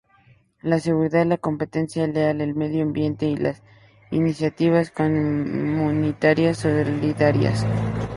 la 0.63 0.79
seguridad, 0.79 1.27
la 1.27 1.37
competencia 1.37 2.07
leal, 2.07 2.41
el 2.41 2.55
medio 2.55 2.81
ambiente 2.81 3.27
y 3.27 3.37
las 3.37 3.61
iniciativas 4.09 4.89
comunitarias 4.89 6.57
solidarias 6.57 7.63